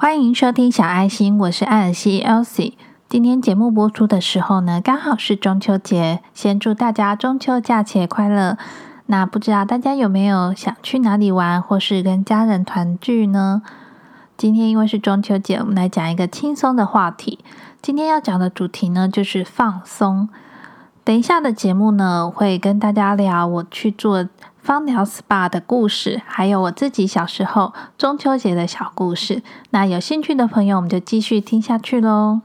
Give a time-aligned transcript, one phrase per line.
[0.00, 2.74] 欢迎收听小爱心，我是艾尔西 Elsie。
[3.08, 8.56] 今天节目播出的时候呢，刚好是中秋节，先祝大家中秋假期快乐。
[9.06, 13.62] 那不知道大家有没有想去哪里玩，或是跟家人团聚呢？
[14.36, 17.40] 今天因为是中秋节，我们来讲一个轻松的话题。
[17.82, 20.28] 今天要讲的主题呢，就是放松。
[21.02, 24.28] 等一下的节目呢，会跟大家聊我去做
[24.68, 29.42] 芳疗 SPA 的故事，还有我自己小时候中秋节的小故事。
[29.70, 32.42] 那有兴趣的朋友，我们就继续听下去喽。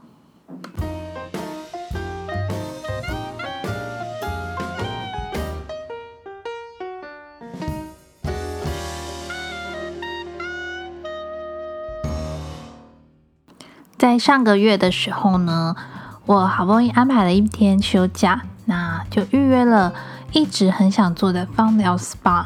[13.98, 15.76] 在上个月的时候呢，
[16.24, 19.92] 我好不容易安排了一天休假，那就预约了
[20.34, 22.44] 一直很想做的芳疗 SPA。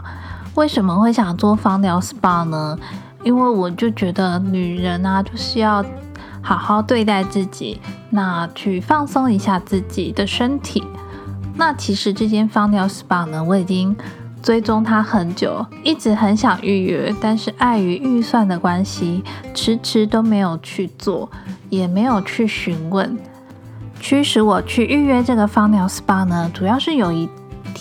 [0.54, 2.78] 为什么会想做芳疗 SPA 呢？
[3.24, 5.84] 因为我就觉得女人啊，就是要
[6.42, 10.84] 好好对待自己，那去放松一下自己的身体。
[11.56, 13.96] 那其实这间芳疗 SPA 呢，我已经
[14.42, 21.28] 追踪它很久，一直很想预约，但是碍于预算的关系，迟迟都没有去做，
[21.70, 23.18] 也没有去询问。
[24.00, 27.28] 驱使我去预约这个芳疗 SPA 呢，主要是有一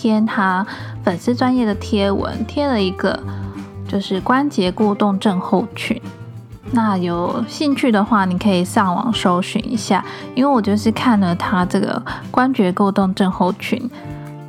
[0.00, 0.64] 天他
[1.02, 3.18] 粉丝专业的贴文贴了一个，
[3.88, 6.00] 就是关节过动症候群。
[6.70, 10.04] 那有兴趣的话，你可以上网搜寻一下，
[10.36, 13.90] 因为我就是看了他这个关节过动症候群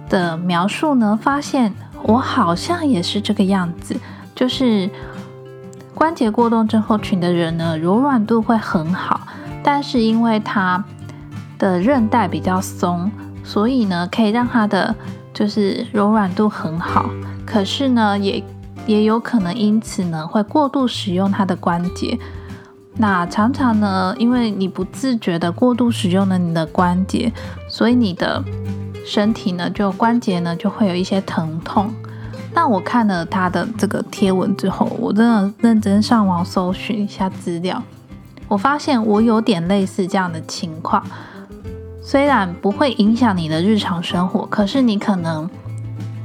[0.08, 3.96] 的描述呢，发现我好像也是这个样子，
[4.36, 4.88] 就是
[5.96, 9.22] 关节过动症候群的人呢，柔软度会很好，
[9.64, 10.84] 但是因为他
[11.58, 13.10] 的韧带比较松，
[13.44, 14.94] 所以呢，可以让他的
[15.40, 17.10] 就是柔软度很好，
[17.46, 18.44] 可是呢，也。
[18.88, 22.18] 也有可能因此呢，会过度使用它的关节。
[22.96, 27.32] 那常常呢，因为你不自觉的过度使用了你的关节，
[27.68, 28.44] 所以你的
[29.06, 31.94] 身体呢，就关节呢就会有一些疼痛。
[32.52, 37.84] 那我看了他的这个贴文之后，我真的认真上网搜寻一下资料，
[38.48, 41.06] 我发现我有点类似这样的情况。
[42.12, 45.48] 虽然不会影响你的日常生活，可是你可能。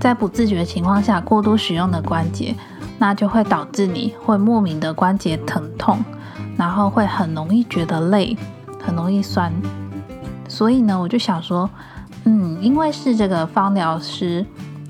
[0.01, 2.55] 在不自觉的情况下过度使用的关节，
[2.99, 6.03] 那就会导致你会莫名的关节疼痛，
[6.57, 8.35] 然后会很容易觉得累，
[8.83, 9.53] 很容易酸。
[10.49, 11.69] 所以呢，我就想说，
[12.25, 14.47] 嗯，因为是这个芳疗师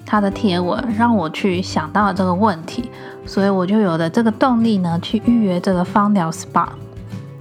[0.06, 2.88] 他的贴文让我去想到了这个问题，
[3.26, 6.68] 所以我就有了这个动力呢，去预约这个芳疗 SPA。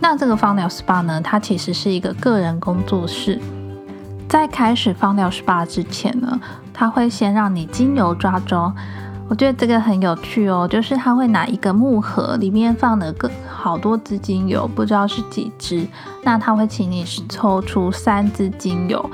[0.04, 3.40] 那这个芳疗 SPA 呢，它其实是一个个人工作室。
[4.28, 6.38] 在开始芳疗 SPA 之前呢，
[6.74, 8.70] 他会先让你精油抓周，
[9.30, 10.68] 我觉得这个很有趣哦。
[10.70, 15.88] 就是他会拿一个木盒，里面放了个好多支精油，不知道是几支。
[16.24, 19.10] 那他会请你抽出三支精油，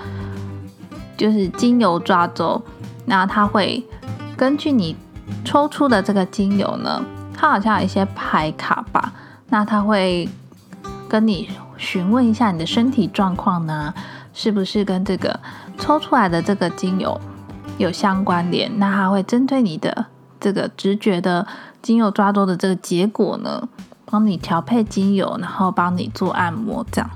[1.15, 2.59] 就是精油抓周。
[3.05, 3.85] 那他会
[4.35, 4.95] 根据你
[5.45, 6.99] 抽出的这个精油呢，
[7.31, 9.13] 它好像有一些牌卡吧。
[9.49, 10.27] 那他会
[11.09, 13.93] 跟你询问一下你的身体状况呢。
[14.31, 15.37] 是不是跟这个
[15.77, 17.19] 抽出来的这个精油
[17.77, 18.71] 有相关联？
[18.77, 20.05] 那它会针对你的
[20.39, 21.45] 这个直觉的
[21.81, 23.67] 精油抓多的这个结果呢，
[24.05, 27.09] 帮你调配精油，然后帮你做按摩这样。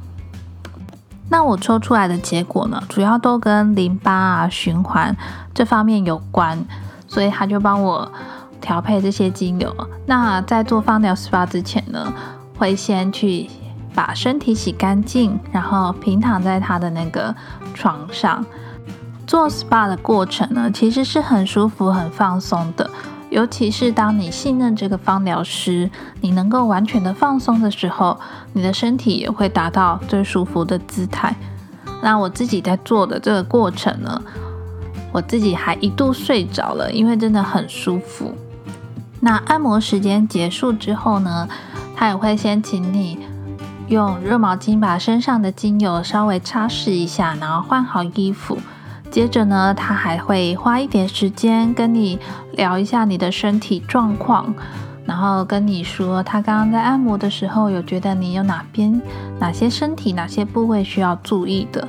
[1.30, 5.16] 那我抽出来的结果呢，主要都跟淋巴啊循环
[5.54, 6.66] 这方面有关，
[7.08, 8.12] 所以他就帮我
[8.60, 9.74] 调配这些精油。
[10.08, 12.12] 那在做芳疗 SPA 之前呢，
[12.58, 13.50] 会先去。
[13.94, 17.36] 把身体洗干净，然后平躺在他的那个
[17.74, 18.46] 床上
[19.26, 22.90] 做 SPA 的过程呢，其实是很舒服、很放松的。
[23.30, 25.90] 尤其是当你信任这个芳疗师，
[26.22, 28.20] 你能够完全的放松的时候，
[28.54, 31.36] 你的身体也会达到最舒服的姿态。
[32.02, 34.22] 那我自己在做的这个过程呢，
[35.12, 38.36] 我自己还一度睡着了，因为真的很舒服。
[39.20, 41.48] 那按摩时间结束之后呢，
[41.96, 43.18] 他也会先请你。
[43.88, 48.58] 用热毛巾把身上的精油稍微擦拭一下，然后换好衣服。
[49.12, 52.18] 接着呢，他还会花一点时间跟你
[52.54, 54.52] 聊一下你的身体状况，
[55.06, 59.00] 然后跟你说他刚刚在按摩的时候有觉得你有哪边
[59.40, 61.88] 哪些身体哪些部位需要注意的。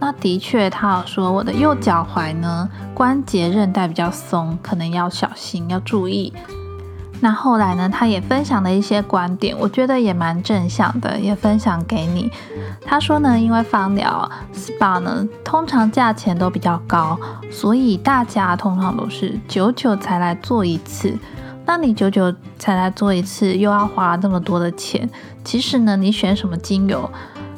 [0.00, 6.32] 那的确，他有说我的右脚踝呢关节韧带比较松，可能要小心要注意。
[7.20, 7.88] 那后来呢？
[7.88, 12.30] 他也分享了一些观点，我觉得也蛮正向的，也分享给你。
[12.84, 17.18] 他说呢，因为芳疗 SPA 呢，通常价钱都比较高，
[17.50, 21.16] 所以大家通常都是久久才来做一次。
[21.64, 25.08] 那你久久才来做一次，又要花这么多的钱，
[25.42, 27.10] 其实呢，你选什么精油，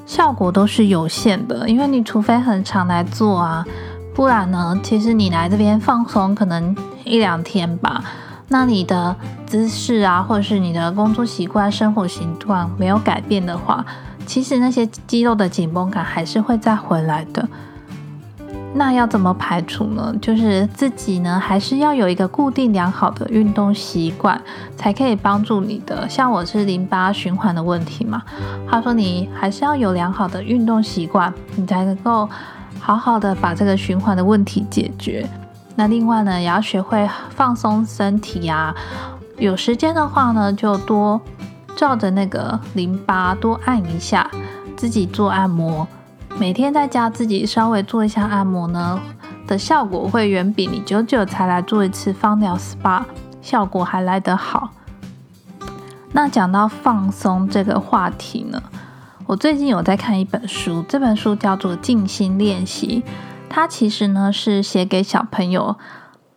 [0.06, 3.66] 效果都是有限的，因为你除非很常来做啊，
[4.14, 6.74] 不然呢，其实你来这边放松可能
[7.04, 8.02] 一两天吧，
[8.48, 9.14] 那你的
[9.46, 13.84] 姿势啊，或者是你的工作习惯、生活习惯没有改变的话，
[14.26, 17.46] 其实那些肌肉的紧绷感还是会再回来的。
[18.74, 20.14] 那要怎么排除呢？
[20.20, 24.40] 就是自己呢，还是要有一个固定良好的运动习惯，
[24.76, 26.06] 才可以帮助你的。
[26.08, 28.22] 像我是淋巴循环的问题嘛，
[28.70, 32.28] 他说你还是要有良好的运动习惯，你才能够
[32.78, 35.26] 好好的把这个循环的问题解决。
[35.78, 38.74] 那另外呢，也要学会放松身体呀。
[39.36, 41.20] 有时间的话呢，就多。
[41.76, 44.28] 照着那个淋巴多按一下，
[44.76, 45.86] 自己做按摩，
[46.36, 49.00] 每天在家自己稍微做一下按摩呢，
[49.46, 53.04] 的效果会远比你久久才来做一次芳疗 SPA
[53.40, 54.70] 效果还来得好。
[56.10, 58.60] 那讲到放松这个话题呢，
[59.26, 63.04] 我最近有在看一本书，这本书叫做《静心练习》，
[63.48, 65.76] 它其实呢是写给小朋友，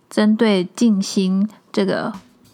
[0.09, 2.13] 针对静心这个。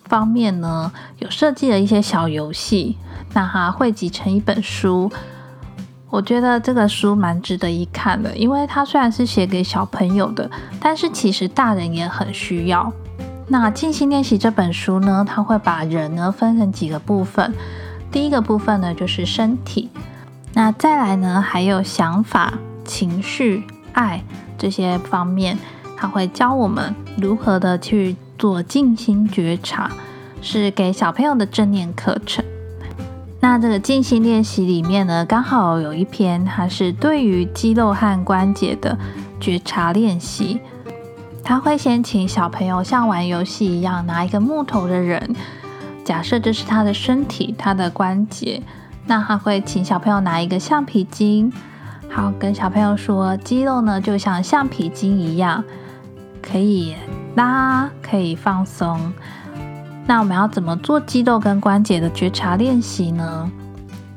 [0.09, 0.89] 方面呢，
[1.19, 2.95] 有设计了一些小游戏，
[3.33, 5.11] 那它汇集成一本书。
[6.09, 10.49] 我觉得这个书蛮值得一看的，因为它虽然是写给小朋友的，
[10.79, 12.89] 但是其实大人也很需要。
[13.49, 17.53] 那静心练习这本书呢，它会把人呢分成几个部分。
[18.09, 19.89] 第一个部分呢就是身体，
[20.53, 22.53] 那再来呢还有想法、
[22.85, 23.65] 情绪、
[23.97, 24.23] 爱
[24.57, 25.57] 这些方面，
[25.97, 28.15] 他会教我们如何的去。
[28.39, 29.89] 做静心觉察
[30.43, 32.45] 是给小朋友的正念课程。
[33.39, 38.95] 那这个静心练习里面呢，刚好有一篇，它是对于肌肉和关节的
[39.39, 40.61] 觉察练习。
[41.43, 45.35] 他会先请小朋友像玩游戏一样，拿一个木头的人，
[46.05, 48.61] 假设这是他的身体，他的关节。
[49.07, 51.51] 那他会请小朋友拿一个橡皮筋，
[52.09, 55.63] 好跟小朋友说，肌肉呢就像橡皮筋一样，
[56.41, 56.95] 可以。
[57.35, 59.13] 拉可以放松，
[60.07, 63.47] 那我们要怎么做肌肉跟关节的觉察练习呢？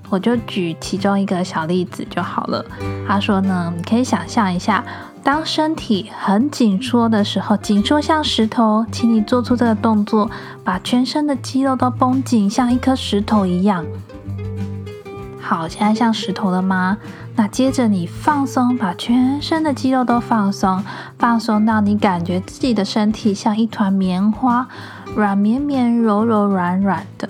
[0.08, 2.64] 我就举其中一个小例子就好了。
[3.06, 4.82] 他说呢，你可以想象一下，
[5.22, 10.30] 当身体很紧缩的时候，紧缩像石头，请你做出这个动作，
[10.64, 13.84] 把全身的肌肉都绷紧，像一颗石头一样。
[15.38, 16.96] 好，现在像石头了吗？
[17.40, 20.84] 那接着你放松，把全身的肌肉都放松，
[21.18, 24.68] 放松到你感觉自己的身体像一团棉花，
[25.16, 27.26] 软绵绵、柔柔软软的。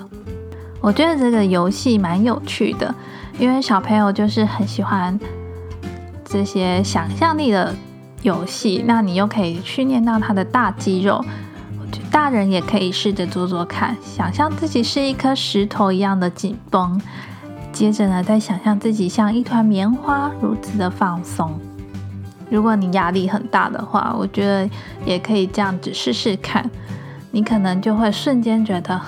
[0.80, 2.92] 我觉得这个游戏蛮有趣的，
[3.38, 5.16] 因为小朋友就是很喜欢
[6.24, 7.72] 这些想象力的
[8.22, 11.24] 游戏，那你又可以训练到他的大肌肉。
[12.10, 17.00] 大人也可以试着做做看，想象自己是一颗石头一样的紧绷。
[17.80, 21.58] 接着呢，再想象自己像一团棉花，如此的放松。
[22.50, 24.68] 如果你压力很大的话，我觉得
[25.06, 26.70] 也可以这样子试试看，
[27.30, 29.00] 你可能就会瞬间觉得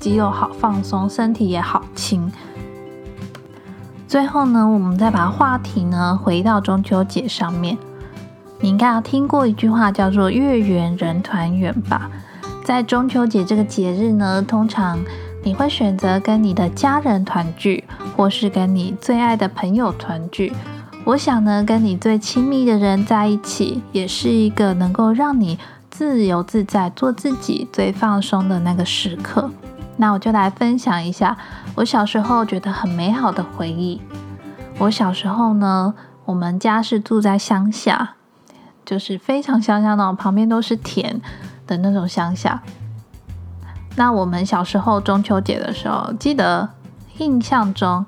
[0.00, 2.32] 肌肉好放松，身体也好轻。
[4.08, 7.78] 最后呢，我们再把话题呢回到中秋节上面。
[8.58, 12.10] 你应该要听过一句话叫做“月圆人团圆”吧？
[12.64, 14.98] 在中秋节这个节日呢，通常。
[15.44, 17.84] 你会选择跟你的家人团聚，
[18.16, 20.50] 或是跟你最爱的朋友团聚。
[21.04, 25.58] 我想呢，跟你最亲密的人在一起，也是一个能够让你
[25.90, 29.50] 自由自在、做自己、最放松的那个时刻。
[29.98, 31.36] 那我就来分享一下
[31.76, 34.00] 我小时候觉得很美好的回忆。
[34.78, 38.14] 我小时候呢，我们家是住在乡下，
[38.86, 41.20] 就是非常乡下那种，旁边都是田
[41.66, 42.62] 的那种乡下。
[43.96, 46.68] 那我们小时候中秋节的时候，记得
[47.18, 48.04] 印象中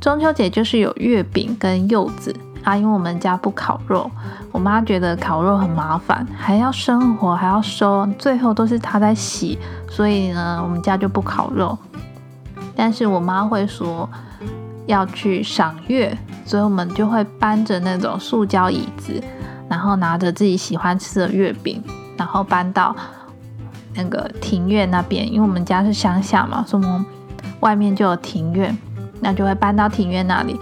[0.00, 4.10] 中秋节就是有月饼跟柚子啊，因为我们家不烤肉，
[4.50, 9.58] 我妈觉得烤肉很麻烦，还要生火，还要收，最后都是她在洗，
[9.88, 11.78] 所以呢，我们家就不烤肉。
[12.76, 14.08] 但是我妈会说
[14.86, 19.22] 要去赏月，所以我们就会搬着那种塑胶椅子，
[19.68, 21.82] 然后拿着自己喜欢吃的月饼，
[22.18, 22.94] 然后搬到。
[23.94, 27.04] 那个庭院那边，因为我们家是乡下嘛，所以我们
[27.60, 28.76] 外面就有庭院，
[29.20, 30.58] 那就会搬到庭院那里，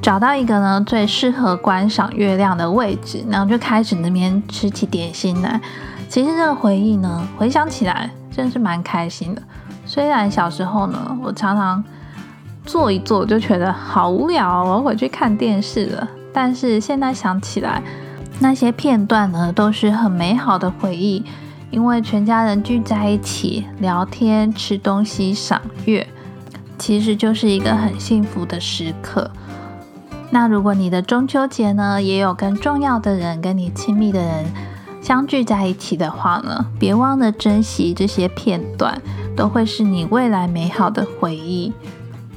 [0.00, 5.60] 找到一个呢最适合观赏月亮的位置，然后就开始那边吃起点心来。
[6.08, 9.42] 其实这个回忆呢，回想起来真是蛮开心的。
[9.84, 11.82] 虽然小时候呢，我常常
[12.64, 16.08] 坐一坐就觉得好无聊，我要回去看电视了。
[16.32, 17.82] 但是现在想起来，
[18.40, 21.24] 那些片段呢，都是很美好的回忆。
[21.76, 26.08] 因为全家人聚在一起聊天、吃东西、赏月，
[26.78, 29.30] 其实就是一个很幸福的时刻。
[30.30, 34.46] 那如果你的中秋节呢，也有跟重要的人、跟你亲密的人
[35.02, 38.98] 相聚在一起的话呢，别忘了珍惜这些片段，
[39.36, 41.74] 都会是你未来美好的回忆。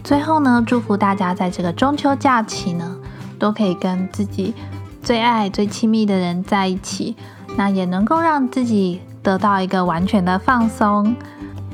[0.04, 2.98] 最后呢，祝福大家在这个中秋假期呢，
[3.40, 4.54] 都可以跟自己
[5.02, 7.16] 最爱、最亲密的人在一起，
[7.56, 11.16] 那也能够让自己得到一个完全的放松，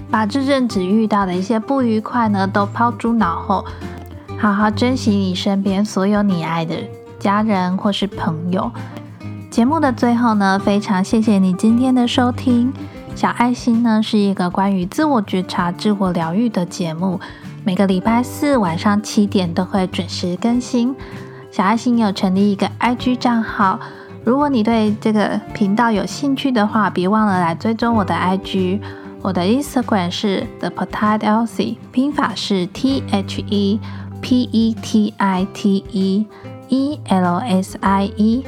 [0.10, 3.66] 把这阵子遇到的一些不愉快呢，都抛诸脑后。
[4.38, 6.75] 好好珍惜你身边所有你爱的
[7.18, 8.72] 家人或是朋友。
[9.50, 12.74] 节目的最后呢，非常谢谢你今天的收听。
[13.16, 17.20] 小爱心呢是一个关于自我觉察、自我疗愈的节目，
[17.64, 20.94] 每个礼拜四晚上七点都会准时更新。
[21.50, 23.80] 小爱心有成立一个 IG 账号，
[24.25, 28.82] 如果你对这个频道有兴趣的话，别忘了来追踪我的 IG。
[29.22, 33.79] 我的 Instagram 是 The Petite Elsie，拼法是 T H E。
[34.22, 36.25] P E T I T E
[36.70, 38.44] E L S I E，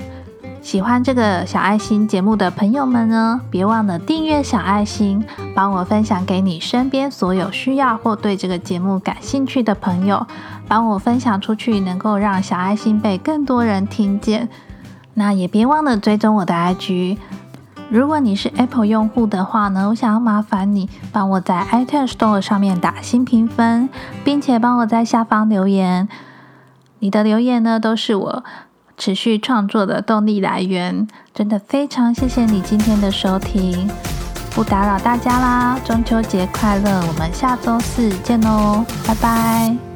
[0.60, 10.26] 喜欢这个小爱心节目的朋友们呢，别忘了订阅小爱心，帮我分享给你身边所有需要或对这个节目感兴趣的朋友，
[10.68, 14.50] 帮我分享出去，能够让小爱心被更多人听见。
[15.20, 17.18] 那也别忘了追踪我的 IG。
[17.90, 23.90] 如果你是 Apple 用户的话呢，我想要麻烦你帮我在 iTunes Store 上面打新评分，
[24.24, 26.08] 并且帮我在下方留言。
[27.00, 28.44] 你的留言呢，都是我
[28.96, 31.08] 持续创作的动力来源。
[31.34, 33.90] 真的非常谢谢你今天的收听，
[34.54, 37.04] 不打扰大家啦，中秋节快乐！
[37.08, 39.87] 我们下周四见喽，拜拜。